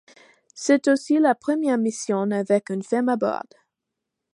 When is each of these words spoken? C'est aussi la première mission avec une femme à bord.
C'est 0.55 0.87
aussi 0.87 1.19
la 1.19 1.35
première 1.35 1.77
mission 1.77 2.21
avec 2.31 2.71
une 2.71 2.81
femme 2.81 3.07
à 3.07 3.17
bord. 3.17 3.43